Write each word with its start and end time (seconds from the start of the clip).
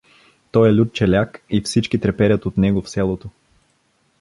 Той 0.51 0.69
е 0.69 0.73
лют 0.75 0.93
челяк 0.93 1.41
и 1.49 1.61
всички 1.61 1.99
треперят 1.99 2.45
от 2.45 2.57
него 2.57 2.81
в 2.81 2.89
селото. 2.89 3.29